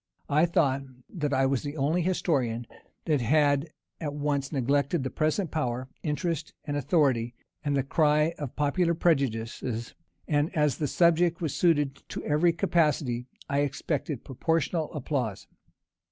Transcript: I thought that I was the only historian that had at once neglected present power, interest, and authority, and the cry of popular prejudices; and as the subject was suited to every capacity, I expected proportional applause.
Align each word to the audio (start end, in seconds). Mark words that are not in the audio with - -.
I 0.29 0.47
thought 0.47 0.81
that 1.11 1.31
I 1.31 1.45
was 1.45 1.61
the 1.61 1.77
only 1.77 2.01
historian 2.01 2.65
that 3.05 3.21
had 3.21 3.69
at 3.99 4.15
once 4.15 4.51
neglected 4.51 5.07
present 5.15 5.51
power, 5.51 5.89
interest, 6.01 6.55
and 6.65 6.75
authority, 6.75 7.35
and 7.63 7.77
the 7.77 7.83
cry 7.83 8.33
of 8.39 8.55
popular 8.55 8.95
prejudices; 8.95 9.93
and 10.27 10.49
as 10.57 10.79
the 10.79 10.87
subject 10.87 11.39
was 11.39 11.53
suited 11.53 12.01
to 12.09 12.23
every 12.23 12.51
capacity, 12.51 13.27
I 13.47 13.59
expected 13.59 14.23
proportional 14.25 14.91
applause. 14.91 15.45